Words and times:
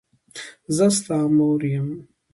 زه 0.75 0.85
ستا 0.97 1.17
مور 1.35 1.61
یم. 1.71 1.89